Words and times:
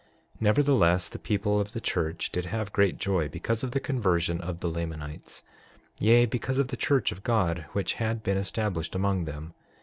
6:3 0.37 0.41
Nevertheless, 0.41 1.09
the 1.09 1.19
people 1.19 1.59
of 1.59 1.73
the 1.73 1.79
church 1.79 2.31
did 2.31 2.45
have 2.45 2.73
great 2.73 2.97
joy 2.97 3.29
because 3.29 3.63
of 3.63 3.69
the 3.69 3.79
conversion 3.79 4.41
of 4.41 4.59
the 4.59 4.67
Lamanites, 4.67 5.43
yea, 5.99 6.25
because 6.25 6.57
of 6.57 6.69
the 6.69 6.75
church 6.75 7.11
of 7.11 7.21
God, 7.21 7.65
which 7.73 7.93
had 8.01 8.23
been 8.23 8.35
established 8.35 8.95
among 8.95 9.25
them. 9.25 9.53